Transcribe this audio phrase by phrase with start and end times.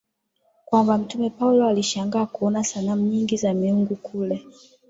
[0.65, 4.47] kwamba Mtume Paulo alishangaa kuona sanamu nyingi za miungu kule